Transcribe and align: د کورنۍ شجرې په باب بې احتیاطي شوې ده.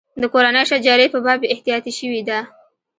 د 0.21 0.23
کورنۍ 0.33 0.63
شجرې 0.69 1.07
په 1.13 1.19
باب 1.25 1.37
بې 1.41 1.47
احتیاطي 1.53 1.91
شوې 1.99 2.21
ده. 2.29 2.39